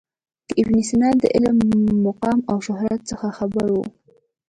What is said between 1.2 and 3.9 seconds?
له علمي مقام او شهرت څخه خبر و.